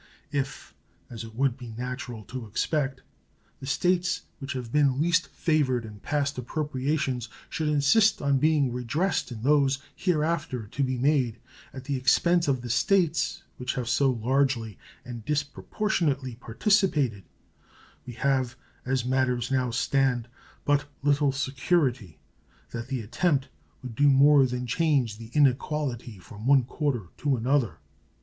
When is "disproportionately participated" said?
15.23-17.23